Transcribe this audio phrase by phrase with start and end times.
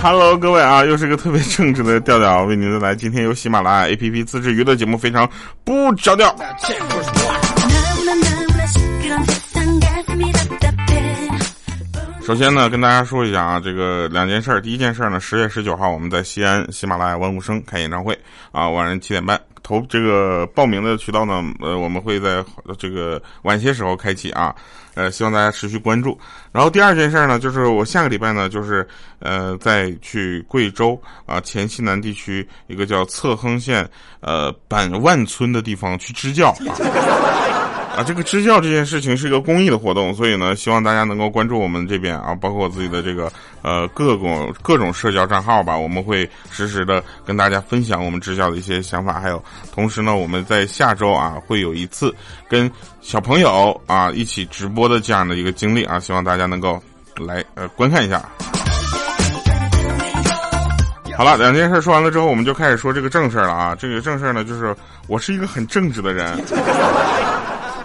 [0.00, 2.94] 哟，Hello，各位啊，又是个特别正直的调调为您带来。
[2.94, 5.28] 今天由喜马拉雅 APP 自制娱乐节目，非常
[5.64, 6.34] 不着调。
[12.30, 14.60] 首先呢，跟大家说一下啊，这个两件事。
[14.60, 18.16] 第一件事儿呢，十月十九号我们在西安喜马拉雅万物生开演唱会
[18.52, 19.40] 啊，晚上七点半。
[19.64, 22.44] 投这个报名的渠道呢，呃，我们会在
[22.78, 24.54] 这个晚些时候开启啊，
[24.94, 26.16] 呃，希望大家持续关注。
[26.52, 28.86] 然后第二件事呢，就是我下个礼拜呢，就是
[29.18, 33.84] 呃，再去贵州啊黔西南地区一个叫册亨县
[34.20, 36.50] 呃板万村的地方去支教。
[36.50, 37.59] 啊，
[38.02, 43.30] 这个支教这件事情是一个公益的活动，所以呢，希望大家能够关注我们这边啊，包括我自己的这个
[43.62, 49.42] 呃各种各种社交账号吧，我们会实时的跟大家分享我们支教的一些想法，还有
[49.72, 52.14] 同时呢，我们在下周啊会有一次
[52.48, 52.70] 跟
[53.00, 56.82] 小朋友啊一起直播的这样的一个经历啊，希望大家能够
[57.16, 58.22] 来呃观看一下。
[61.16, 64.74] 好了，两件事说完了之后，我们就开始说这个正事了啊，这个正事呢就是
[65.06, 66.42] 我是一个很正直的人。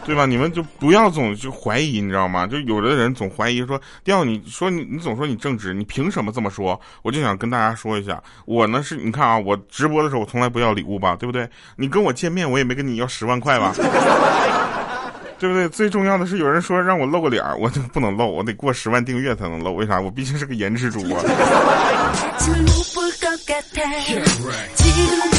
[0.05, 0.25] 对吧？
[0.25, 2.45] 你们就不要总就怀疑，你知道吗？
[2.45, 6.79] 就有的人总怀疑说，调你说你你总说你正直，你凭什么这么说？
[7.01, 11.49] 我就想跟大家说一下，我呢是你看啊，我直播的时候我从来不要礼物吧，对不对？
[11.75, 13.73] 你跟我见面，我也没跟你要十万块吧，
[15.39, 15.67] 对不对？
[15.69, 19.75] 最重要的是，有人说让我露个脸，我就不能露，我得过十万订阅才能露。
[19.75, 19.99] 为啥？
[19.99, 21.19] 我毕竟是个颜值主播。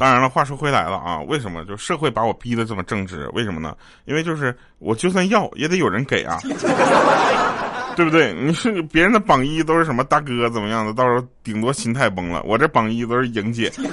[0.00, 3.28] 当然了，话说回来了啊，为什么就社会把我逼得这么正直？
[3.34, 3.76] 为什么呢？
[4.06, 6.38] 因为就是我就算要也得有人给啊，
[7.94, 8.32] 对不对？
[8.32, 12.42] 你是别人的榜一都是什么大哥怎么样的，到时候顶多心态崩了。
[12.44, 13.70] 我这榜一都是莹姐，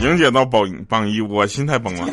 [0.00, 2.06] 莹姐到榜榜一，我心态崩了。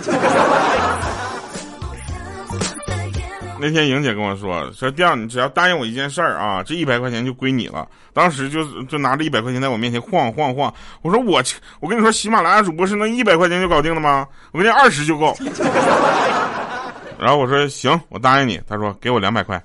[3.60, 7.88] 那天莹姐跟我说说，第二你只要答应我一件事儿啊，这一百块钱就归你了。
[8.14, 11.42] 当时就就拿着一百块钱在我面前晃晃晃，我说我
[11.80, 14.28] 我跟你说，喜马拉雅主播是能一百块钱就搞定的吗？
[14.52, 15.36] 我跟你二十就够。
[17.20, 18.60] 然后我说行，我答应你。
[18.68, 19.62] 他说给我两百块。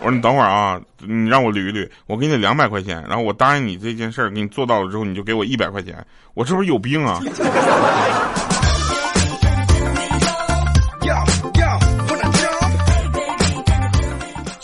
[0.00, 6.04] 我说你等会儿啊，你让我捋一捋，我给你两百块钱，然后我答应你这件事儿，给你做到了之后，你就给我一百块钱。
[6.34, 7.20] 我是不是有病啊？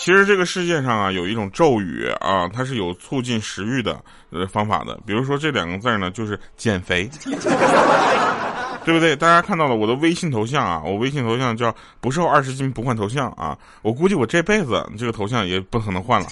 [0.04, 3.98] 其实这个世界上啊，有一种咒语啊，它是有促进食欲的
[4.28, 5.00] 呃方法的。
[5.06, 7.10] 比如说这两个字呢，就是减肥，
[8.84, 9.16] 对不对？
[9.16, 13.56] 大家看到了我的微信头像啊，我微信头像叫不瘦二十斤不换头像啊。
[13.80, 16.26] 我估计我这辈子这个头像也不可能换了，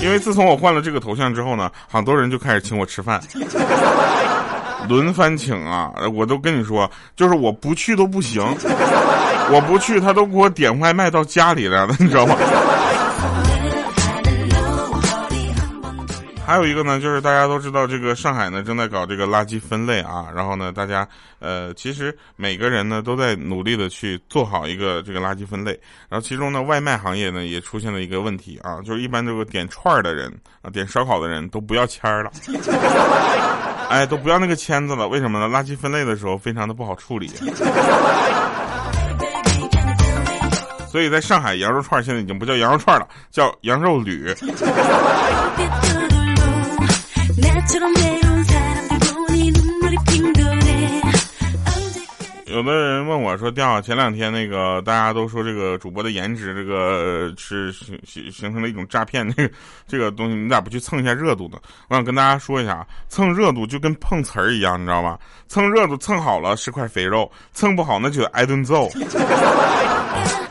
[0.00, 3.22] 因为自从我换了这个头像之后呢，很多人就开始请我吃饭。
[4.88, 5.92] 轮番请啊！
[6.14, 8.42] 我都跟你说，就是我不去都不行，
[9.50, 12.34] 我不去他都给我点外卖到家里来了，你知道吗？
[16.46, 21.06] 还有一个呢，就是大家都知道，这个上海呢正在搞这个垃圾分类啊，然后呢，大家
[21.40, 25.78] 呃，其实每个人呢都在努力的去做好一个这个垃圾分类，
[26.08, 30.32] 然后其中呢，外卖行业呢也出现了一个问题啊，就是一般这个点串儿的人
[30.62, 32.32] 啊，点烧烤的人都不要签儿了，
[33.88, 35.48] 哎，都不要那个签子了，为什么呢？
[35.48, 37.30] 垃圾分类的时候非常的不好处理。
[40.90, 44.34] 所以在上海，羊肉串现在已经不叫羊肉串了，叫羊肉铝。
[52.58, 59.48] 有的人问我说：“掉前两天那个大家都说这个主播的颜值，这个是形形形成了一种诈骗，那个
[59.86, 61.58] 这个东西你咋不去蹭一下热度呢？”
[61.88, 65.16] 我想跟大家说一下，蹭热度就跟碰瓷儿一样，你知道吧？
[65.46, 68.88] 蹭热度蹭好了是块肥肉，蹭不好那就挨顿揍。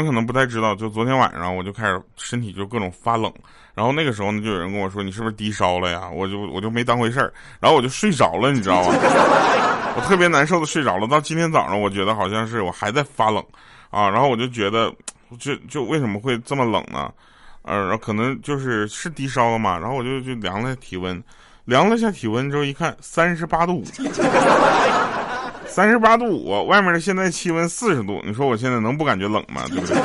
[0.00, 3.32] 们可能不太知道，就昨天晚上我就开始身体就各种发冷，
[3.74, 6.08] 然后那个时候呢，就有人跟我说你是不是低烧了呀？
[6.10, 8.94] 我就我就没当回事儿，然后我就睡着了，你知道吗？
[9.96, 13.44] 我特别难受的睡着了，到今天早上我觉得好像是我还在发冷
[13.90, 14.92] 啊，然后我就觉得
[15.38, 17.12] 就就为什么会这么冷呢？
[17.62, 21.22] 呃，然后可能就是是低烧了嘛，然后我就就量了体温，
[21.66, 23.84] 量了下体温之后一看三十八度五。
[25.70, 29.62] 三十八度五，外面的现在气温四十度，你说我现在能不感觉冷吗？
[29.68, 29.96] 对不对？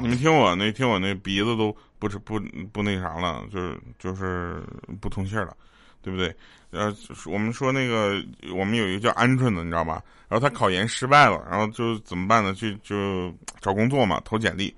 [0.00, 2.40] 你们听我那，听我那鼻子都不是不
[2.72, 4.60] 不那啥了，就是就是
[5.00, 5.54] 不通气了。
[6.02, 6.34] 对不对？
[6.70, 6.90] 呃，
[7.26, 8.24] 我们说那个
[8.56, 10.02] 我们有一个叫鹌鹑的，你知道吧？
[10.30, 12.54] 然后他考研失败了，然后就怎么办呢？
[12.54, 13.30] 去就
[13.60, 14.74] 找工作嘛，投简历。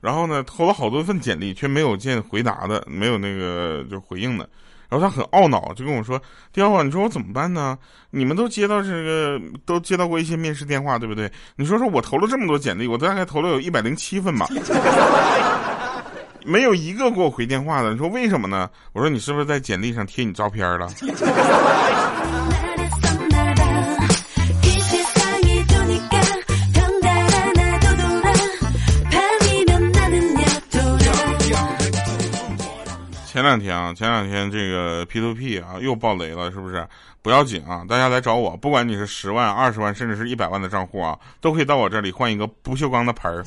[0.00, 4.48] 然后呢，投了好多份简历，却没有见回答的，没有那个就回应的。
[4.88, 6.22] 然后他很懊恼，就跟我说
[6.52, 7.76] ：“刁啊，你说我怎么办呢？
[8.10, 11.28] 你们都接到这个，都接到过一些面试电话，对不对？
[11.56, 14.46] 你说说我投了这么多简历，我大概投了有一百零七份吧，
[16.50, 17.92] 没有一个给我回电话的。
[17.92, 18.68] 你说为什么呢？
[18.92, 20.88] 我说你是不是在简历上贴你照片了？”
[33.26, 36.84] 前两天啊，前两天这个 P to P 啊又爆雷了，是不是？
[37.22, 43.44] 不要紧啊，大家来找我，不管你是十万、二十万，甚至是一百万的账户啊，都可以到我这里换一个不锈钢的盆儿。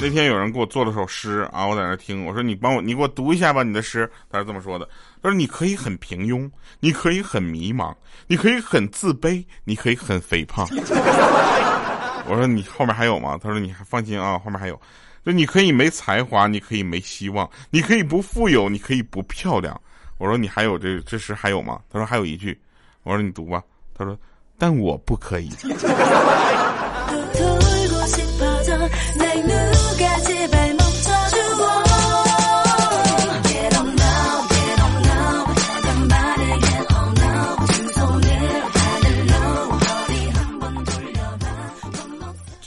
[0.00, 4.08] 那天有人给我做了首诗啊，我在那听，我说你帮我，你给我读一下吧，你的诗。
[4.30, 4.88] 他是这么说的：
[5.20, 6.48] 他说你可以很平庸，
[6.78, 7.92] 你可以很迷茫，
[8.28, 10.68] 你可以很自卑，你可以很肥胖。
[12.30, 13.36] 我说你后面还有吗？
[13.42, 14.80] 他说你还放心啊，后面还有。
[15.26, 19.78] 就你可以没才华，你可以没希望，你可以不富有，你可以不漂亮。
[20.18, 21.80] 我说你还有这这诗还有吗？
[21.90, 22.56] 他说还有一句。
[23.02, 23.60] 我说你读吧。
[23.96, 24.16] 他说
[24.56, 25.50] 但我不可以。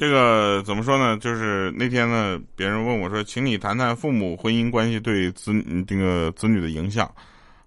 [0.02, 1.16] 这个怎么说呢？
[1.18, 5.54] 就是那天呢，别人问我说：“请你谈谈父母婚姻关系对子
[5.86, 7.08] 这个子女的影响。”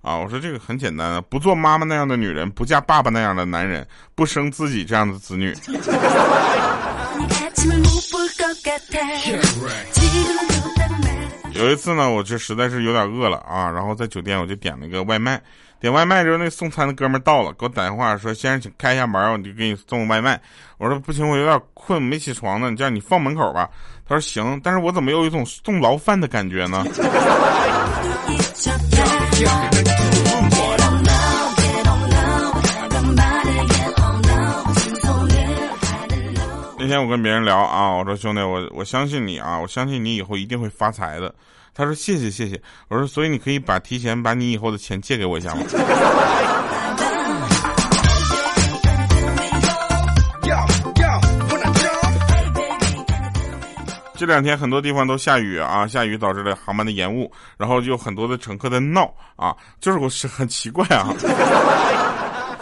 [0.02, 3.86] 啊，我说这个很简单啊，不做妈妈那样的女人，不嫁爸爸那样的男人，
[4.16, 5.54] 不生自己这样的子女。
[11.64, 15.40] 有一次呢，我就实在是有点饿了啊，然后在酒店我就点了一个外卖。
[15.80, 20.38] 点外卖之后，那送餐的哥们到了，给我打电话说：“先生，请开一下门，我就给你送外卖。”
[20.76, 22.70] 我说：“不行，我有点困，没起床呢。
[22.70, 23.70] 你这样，你放门口吧。”
[24.06, 26.84] 他说：“行。”但是我怎么有一种送牢饭的感觉呢？
[36.78, 41.34] 那天我跟别人聊啊，我说：“兄弟，我我相信你啊，我相信你以后一定会发财的。”
[41.74, 45.62] 他说谢谢谢谢，我说所以你可以把提前把你以后的钱借给我一下吗？
[54.16, 61.12] 这两天很多地方都下雨啊，下雨导致了航班的延误，然后就很多的乘客在闹啊，就是我是很奇怪啊。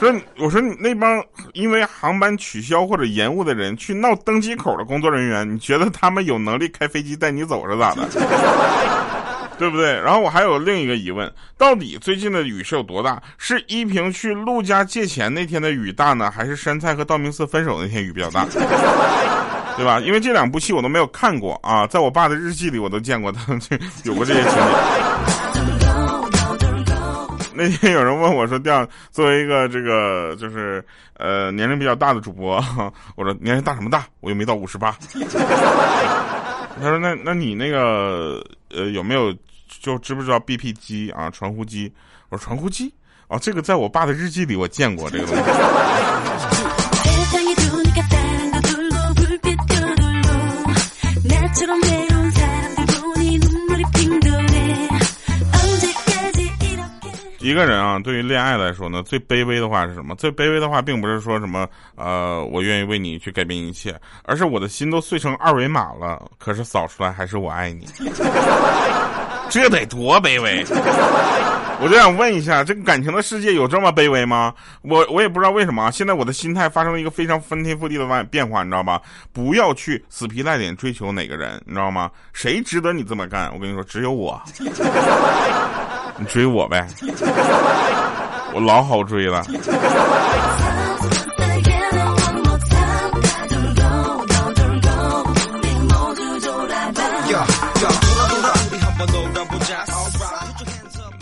[0.02, 1.22] 说我说你那帮
[1.52, 8.08] 因为航班取消或者延误的人去闹登机口的工作人员，你觉得他们有能力开飞机带你走是咋的？
[9.60, 9.92] 对不对？
[10.00, 13.22] 然后我还有另一个疑问，到底最近的雨是有多大？
[13.38, 18.44] 是依萍去陆家借钱那天的雨大呢，还是山菜和道明寺分手那天雨比较大？
[19.76, 20.00] 对吧？
[20.00, 23.40] 因为这两部戏我都没有看过啊，在我爸的日记里我都见过他
[24.02, 25.51] 有过这些情节。
[27.56, 30.84] 那天有人问我说：“调作为一个这个就是
[31.18, 32.56] 呃年龄比较大的主播，
[33.16, 34.06] 我说年龄大什么大？
[34.20, 39.32] 我又没到五十八。”他说：“那那你那个呃有没有
[39.68, 41.92] 就知不知道 BP 机啊传呼机？”
[42.30, 42.92] 我说：“传呼机
[43.28, 45.42] 啊，这个在我爸的日记里我见过这个东西。”
[57.42, 60.14] 一个人啊，对于恋爱来说呢，最卑微的话是什么？
[60.14, 67.86] 最卑微的话，并不是说什么呃，我愿意为你去改变一切，而是我的心都碎成二维码了，可是扫出来还是我爱你。
[69.50, 70.64] 这得多卑微！
[71.84, 74.54] 我就想问一下，这个感情的世界有这么卑微吗？
[74.82, 79.02] 我我也不知道为什么，现在我的心态发生了一个非常翻天覆地的变变化，你知道吧？
[79.32, 82.08] 不要去死皮赖脸追求哪个人，你知道吗？
[82.32, 83.52] 谁值得你这么干？
[83.52, 84.40] 我跟你说，只有我。
[86.18, 86.86] 你追我呗，
[88.54, 89.42] 我老好追了。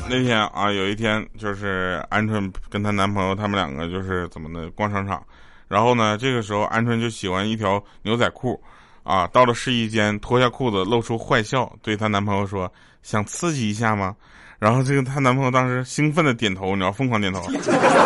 [0.09, 5.23] 那天啊，有一天就是鹌鹑跟她男朋友他们两个就是怎么的逛商场，
[5.68, 8.61] 然后呢，这个时候鹌鹑就喜欢一条牛仔裤，
[9.04, 12.70] 啊，到了试衣间脱下裤子露出坏笑，对她男朋友说
[13.02, 14.16] ：“想刺激一下吗？”
[14.60, 17.42] 然后这个她男朋友当时兴奋的点头，你知道，疯狂点头。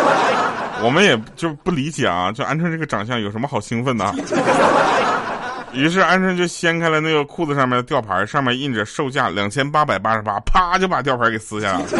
[0.81, 4.05] 我们也就不理解啊，就鹌鹑这个长相有什么好兴奋的？
[5.73, 11.85] 于是鹌鹑就掀开了那个裤子上面的吊牌，上面印着售价两千八百八十八，啪就把吊牌给撕下来了。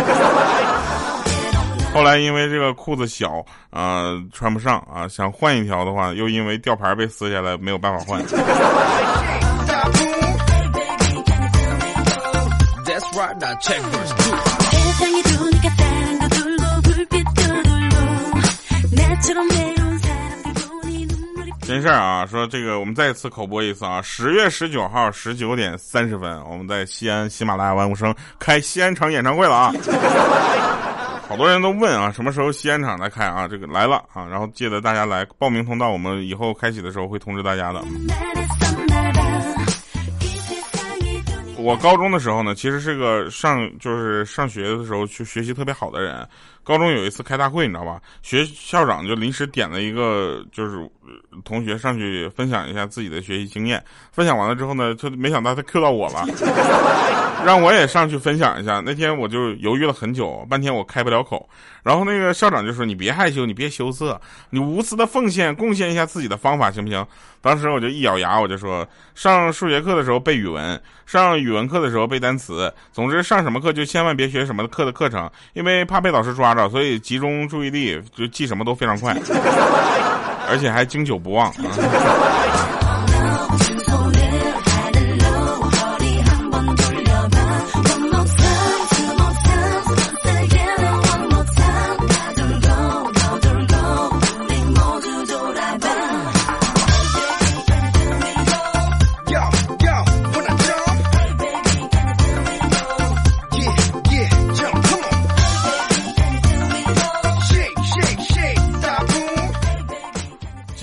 [1.93, 8.21] 后来因为这个裤子小啊穿不上啊，想换一条的话，又因为吊牌被撕下来没有办法换。
[21.61, 29.73] 真事儿啊，说这个我们再次口播一次啊，十月十九号十九点三十分，我们在西安喜马拉雅万物生开西安场演唱会了啊。
[31.29, 33.47] 好多人都问啊，什么时候西安场来开啊？
[33.47, 37.81] 这个来了啊，然后记得大家来报名通道，我们以后开启的时候会通知大家的。
[41.65, 46.15] 我高中的时候呢，其实是个上就是上学的时候去学习特别好的人。
[46.65, 48.01] 高中有一次开大会，你知道吧？
[48.23, 50.89] 学校长就临时点了一个，就是
[51.43, 53.81] 同学上去分享一下自己的学习经验。
[54.11, 56.25] 分享完了之后呢，他没想到他 Q 到我了，
[57.45, 58.81] 让我也上去分享一下。
[58.83, 61.47] 那天我就犹豫了很久，半天我开不了口。
[61.83, 64.19] 然后那个校长就说：“你别害羞，你别羞涩，
[64.49, 67.05] 你无私的奉献，贡献一下自己的方法，行不行？”
[67.41, 79.13] 当时我就一咬牙，我就说：“上数学课的时候背语文，上语文课的时候背单词，总之上什么课就千万别学什么课的课程，因为怕被老师抓着，所以集中注意力，就记什么都非常快，
[80.49, 81.53] 而且还经久不忘。”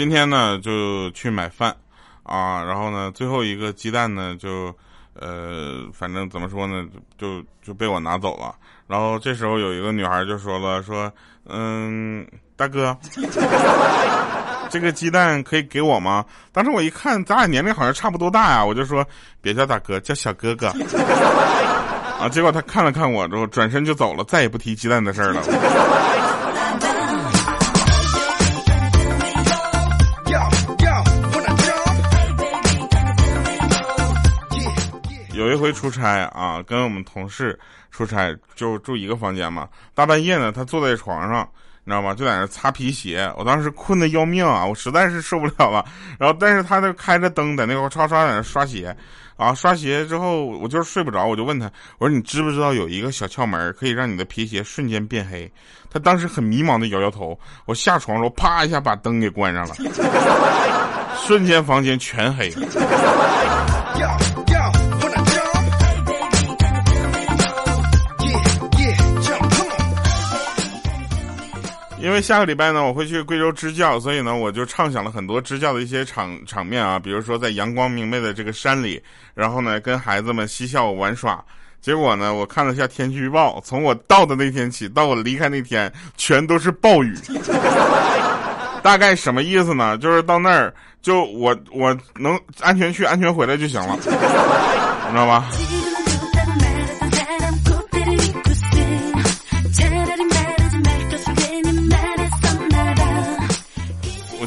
[0.03, 1.73] 今天呢就去买饭，
[2.25, 4.75] 啊，然后呢最后一个鸡蛋呢就，
[5.15, 6.85] 呃，反正怎么说呢，
[7.17, 8.53] 就就被我拿走了。
[8.89, 11.09] 然后这时候有一个女孩就说了，说，
[11.49, 12.99] 嗯，大哥，
[14.69, 16.25] 这个鸡蛋可以给我吗？
[16.51, 19.07] 当时我一看，咱俩年龄好像差不多大呀，我就说
[19.41, 20.67] 别叫大哥，叫小哥哥。
[22.19, 25.41] 啊，结果他看了看我之后，转身就走了，再也不提鸡蛋的事儿了。
[35.33, 37.59] 有一回出差啊，跟我们同事
[37.91, 39.69] 出差，就住一个房间嘛。
[39.95, 41.49] 大半夜呢，他坐在床上，
[41.85, 42.15] 你知道吗？
[42.15, 43.33] 就在那擦皮鞋。
[43.37, 45.85] 我当时困得要命啊，我实在是受不了了。
[46.19, 48.95] 然后，但是他那开着灯在那块刷刷在那刷鞋，
[49.37, 55.51] 啊，刷鞋之后我就是睡不着，我就问他，我说你知不知道有一个小窍门可以让你的皮鞋瞬间变黑？
[55.91, 57.39] 他当时很迷茫的摇摇头。
[57.67, 59.75] 我下床时候啪一下把灯给关上了，
[61.27, 62.51] 瞬间房间全黑。
[72.03, 79.01] 因为下个礼拜呢，我会去贵州支教，所以呢，我就畅想了很多支教的一些场场面啊，比如说在阳光明媚的这个山里，
[79.35, 81.43] 然后呢，跟孩子们嬉笑玩耍。
[81.81, 87.17] 结果呢，我看了一下天气预报，从我到的那天起到我离开那天，全都是暴雨。
[88.83, 89.97] 大概什么意思呢？
[89.99, 95.49] 就是到那儿，就我我能安全去、安全回来就行了，你知道吧？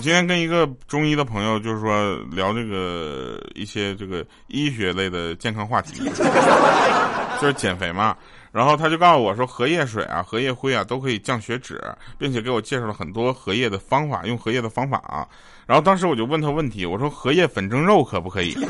[0.05, 6.03] 今天跟一个中医的朋友，就是说聊这个一些这个医学类的健康话题，
[7.41, 8.15] 就是减肥嘛。
[8.51, 11.81] 然后他就告诉我说，荷叶水啊、荷叶灰啊都可以降血脂，
[12.19, 15.25] 并且给我介绍了很多荷叶的方法，用荷叶的方法啊。
[15.65, 18.55] 然后当时我就问他问题，我说荷叶粉蒸肉可不可以？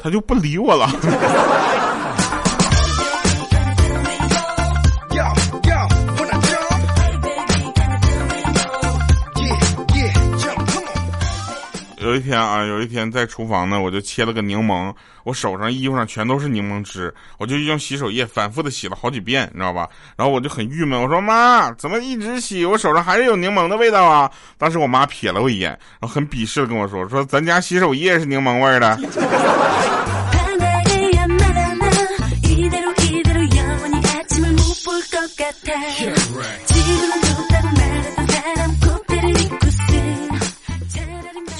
[0.00, 0.88] 他就不理我了。
[12.04, 14.94] 有一天啊，有一天在厨房呢，我就切了个柠檬，
[15.24, 19.88] 我手上、衣服上全都是柠檬汁，我就用洗手液反复的洗了好几遍，你知道吧？
[20.14, 24.30] 然后我就很郁闷，我说妈，怎么一直洗，我手上还是有柠檬的味道啊？
[24.58, 29.00] 当时我妈瞥了我一眼，然后很鄙视的跟我说，说咱家洗手液是柠檬味的。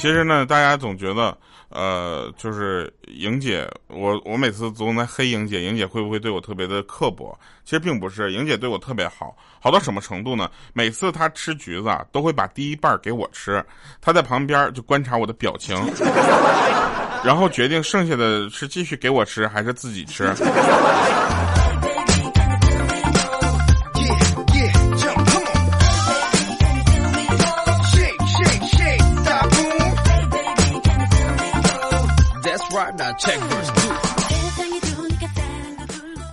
[0.05, 1.35] 其实呢，大家总觉得，
[1.71, 7.35] 呃，就是莹姐，我我每次总在黑莹姐，莹姐会不会对我特别的刻薄？
[7.65, 10.51] 其实并不是，莹姐对我特别好，好到什么程度呢？
[10.75, 13.65] 每次她吃橘子啊，都会把第一半给我吃，
[14.03, 15.75] 她在旁边就观察我的表情，
[17.25, 20.31] 然后决定剩下的是继续给我吃还是自己吃。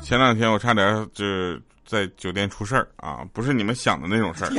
[0.04, 1.26] 前两天我差点就
[1.86, 4.52] 在酒店出事儿啊，不是你们想的那种事儿，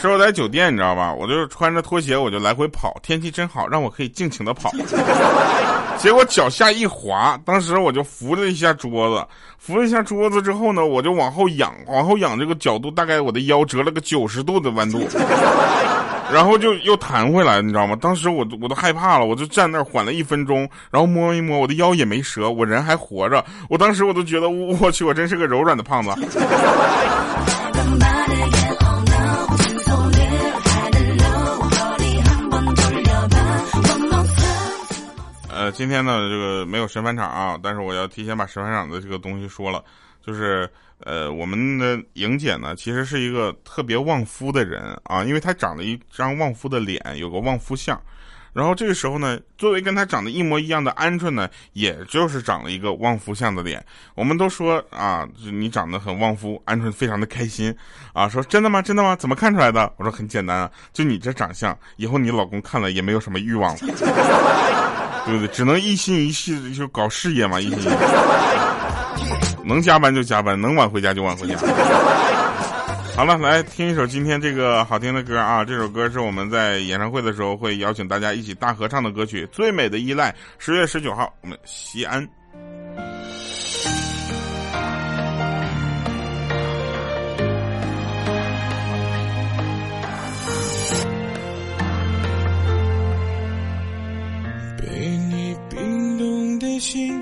[0.00, 1.12] 是我在酒店，你知道吧？
[1.12, 4.70] 我就穿着拖鞋，我就来回跑，天气真好，让我可以尽情的跑。
[5.96, 9.26] 结果脚下一滑，当时我就扶了一下桌子，
[9.58, 14.98] 扶了一下桌子之后呢，我就往后仰，往后仰这个角度大概我的腰折了个九十度的弯度。
[16.34, 17.96] 然后就又弹回来，你知道吗？
[18.00, 23.44] 当时我我都害怕了，我就站那儿缓了一分钟，然后摸一摸我的腰也没折，我人还活着。
[23.68, 26.10] 我当时我都觉得，我去，我真是个柔软的胖子。
[35.48, 39.80] 呃，今天呢，这个没有神返场啊，但是我要提前把神返场的这个东西说了，
[40.24, 40.68] 就是。
[41.00, 48.00] 呃，我们的莹姐呢，其实是一个特别旺夫的人啊，因为她长了一张旺夫的脸，有个旺夫相。
[48.54, 53.84] 然后这个时候呢，作为跟她长得一模一样的鹌鹑呢，也就是长了一个旺夫相的脸。
[54.14, 57.74] 我们都说啊，你长得很旺夫，鹌鹑非常的开心
[58.14, 58.80] 啊，说真的吗？
[58.80, 59.14] 真的吗？
[59.16, 59.92] 怎么看出来的？
[59.98, 63.78] 我说很简单啊，就你这长相，以后你老公看了也没有什么欲望了，
[65.26, 65.48] 对不对？
[65.48, 68.83] 只能一心一意就搞事业嘛，一心一意。
[69.64, 71.56] 能加班就加班，能晚回家就晚回家。
[73.16, 75.64] 好了，来听一首今天这个好听的歌啊！
[75.64, 80.32] 这首歌是我们在演唱会的时候会邀请大家一起大合唱的歌曲《最美的依赖》。
[80.58, 82.28] 十月十九号，我们西安。
[94.76, 94.88] 被
[95.30, 97.13] 你冰冻的心。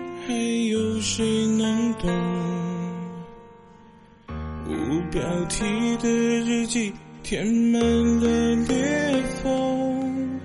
[5.12, 5.62] 标题
[5.98, 6.90] 的日记
[7.22, 10.40] 填满了裂缝，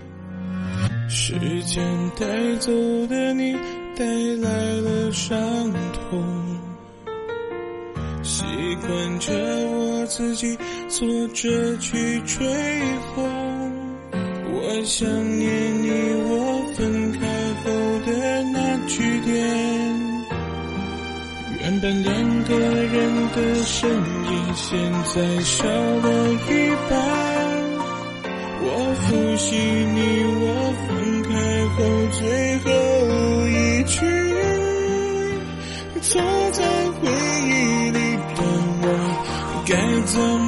[1.08, 1.32] 时
[1.64, 1.82] 间
[2.20, 2.28] 带
[2.58, 2.70] 走
[3.08, 3.54] 的你
[3.96, 6.60] 带来了伤痛，
[8.22, 8.44] 习
[8.86, 9.34] 惯着
[9.70, 10.58] 我自己
[10.90, 12.46] 坐着去吹
[13.16, 13.72] 风，
[14.52, 15.08] 我想
[15.40, 15.90] 念你，
[16.26, 17.20] 我分开
[17.64, 17.72] 后
[18.06, 19.57] 的那句点。
[21.80, 24.78] 但两个人的身影，现
[25.14, 26.46] 在少了一
[26.90, 26.92] 半。
[28.60, 28.66] 我
[29.04, 29.06] 复
[29.38, 29.98] 习你
[30.42, 30.46] 我
[30.88, 30.88] 分
[31.24, 31.30] 开
[31.76, 31.78] 后
[32.12, 32.20] 最
[32.64, 32.68] 后
[33.48, 33.96] 一句，
[36.02, 36.12] 坐
[36.52, 36.60] 在
[37.00, 37.02] 回
[37.46, 37.48] 忆
[37.92, 37.98] 里
[38.36, 38.40] 的
[38.82, 38.86] 我
[39.68, 39.72] 该
[40.06, 40.47] 怎么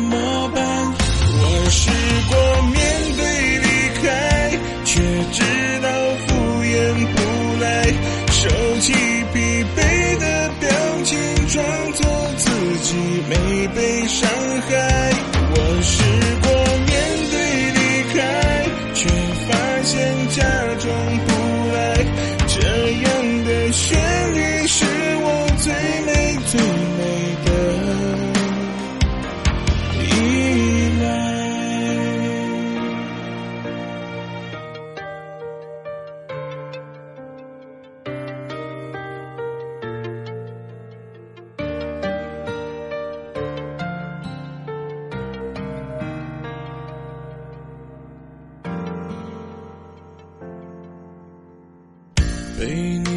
[52.59, 53.08] 被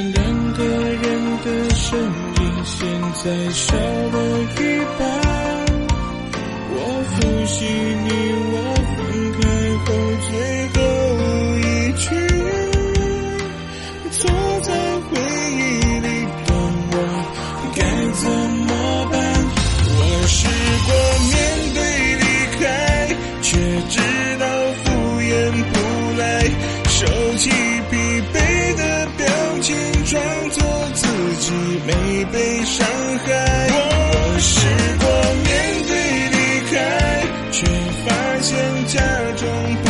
[0.00, 1.04] 两个人
[1.44, 2.76] 的身影现
[3.14, 4.56] 在少了一
[4.98, 5.00] 半，
[6.70, 6.76] 我
[7.10, 7.56] 复习
[8.04, 8.08] 你
[8.52, 8.54] 我
[8.94, 8.96] 分
[9.40, 9.42] 开
[9.84, 9.86] 后
[10.30, 10.30] 最
[32.32, 32.86] 被伤
[33.24, 33.68] 害。
[33.70, 34.58] 我试
[35.00, 35.06] 过
[35.44, 35.48] 面
[35.88, 35.92] 对
[36.34, 36.38] 离
[36.70, 36.72] 开
[37.50, 37.66] 却
[38.04, 38.06] 发
[38.40, 38.52] 现
[38.86, 39.00] 假
[39.36, 39.48] 装
[39.82, 39.87] 不